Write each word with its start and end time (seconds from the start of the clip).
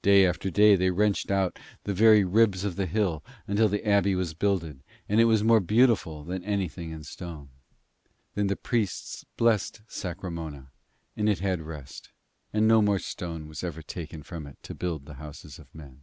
Day 0.00 0.24
after 0.24 0.48
day 0.50 0.74
they 0.74 0.90
wrenched 0.90 1.30
out 1.30 1.58
the 1.84 1.92
very 1.92 2.24
ribs 2.24 2.64
of 2.64 2.76
the 2.76 2.86
hill 2.86 3.22
until 3.46 3.68
the 3.68 3.86
Abbey 3.86 4.14
was 4.14 4.32
builded, 4.32 4.82
and 5.06 5.20
it 5.20 5.26
was 5.26 5.44
more 5.44 5.60
beautiful 5.60 6.24
than 6.24 6.42
anything 6.44 6.92
in 6.92 7.04
stone. 7.04 7.50
Then 8.34 8.46
the 8.46 8.56
priests 8.56 9.26
blessed 9.36 9.82
Sacremona, 9.86 10.72
and 11.14 11.28
it 11.28 11.40
had 11.40 11.60
rest, 11.60 12.08
and 12.54 12.66
no 12.66 12.80
more 12.80 12.98
stone 12.98 13.48
was 13.48 13.62
ever 13.62 13.82
taken 13.82 14.22
from 14.22 14.46
it 14.46 14.56
to 14.62 14.74
build 14.74 15.04
the 15.04 15.12
houses 15.20 15.58
of 15.58 15.74
men. 15.74 16.00